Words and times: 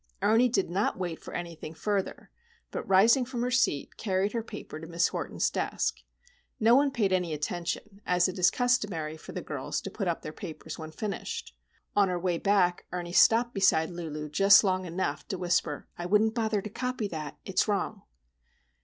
Ernie 0.23 0.49
did 0.49 0.67
not 0.71 0.97
wait 0.97 1.21
for 1.21 1.31
anything 1.35 1.75
further, 1.75 2.31
but, 2.71 2.89
rising 2.89 3.23
from 3.23 3.43
her 3.43 3.51
seat, 3.51 3.97
carried 3.97 4.31
her 4.31 4.41
paper 4.41 4.79
to 4.79 4.87
Miss 4.87 5.09
Horton's 5.09 5.51
desk. 5.51 5.99
No 6.59 6.73
one 6.73 6.89
paid 6.89 7.13
any 7.13 7.35
attention, 7.35 8.01
as 8.03 8.27
it 8.27 8.39
is 8.39 8.49
customary 8.49 9.15
for 9.15 9.33
the 9.33 9.43
girls 9.43 9.79
to 9.81 9.91
put 9.91 10.07
up 10.07 10.23
their 10.23 10.33
papers 10.33 10.79
when 10.79 10.89
finished. 10.89 11.55
On 11.95 12.09
her 12.09 12.17
way 12.17 12.39
back 12.39 12.85
Ernie 12.91 13.13
stopped 13.13 13.53
beside 13.53 13.91
Lulu 13.91 14.27
just 14.29 14.63
long 14.63 14.85
enough 14.85 15.27
to 15.27 15.37
whisper,— 15.37 15.85
"I 15.99 16.07
wouldn't 16.07 16.33
bother 16.33 16.63
to 16.63 16.69
copy 16.71 17.07
that. 17.09 17.37
It's 17.45 17.67
wrong." 17.67 18.01